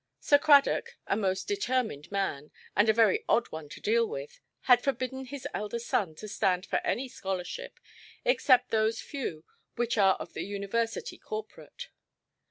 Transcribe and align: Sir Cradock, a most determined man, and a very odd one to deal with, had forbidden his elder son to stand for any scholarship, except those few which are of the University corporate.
Sir 0.19 0.39
Cradock, 0.39 0.97
a 1.05 1.15
most 1.15 1.47
determined 1.47 2.11
man, 2.11 2.49
and 2.75 2.89
a 2.89 2.91
very 2.91 3.23
odd 3.29 3.45
one 3.51 3.69
to 3.69 3.79
deal 3.79 4.07
with, 4.07 4.39
had 4.61 4.83
forbidden 4.83 5.25
his 5.25 5.47
elder 5.53 5.77
son 5.77 6.15
to 6.15 6.27
stand 6.27 6.65
for 6.65 6.77
any 6.77 7.07
scholarship, 7.07 7.79
except 8.25 8.71
those 8.71 8.99
few 8.99 9.45
which 9.75 9.99
are 9.99 10.15
of 10.15 10.33
the 10.33 10.41
University 10.41 11.19
corporate. 11.19 11.89